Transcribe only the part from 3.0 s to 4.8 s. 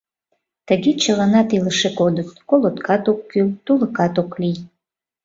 ок кӱл, тулыкат ок лий.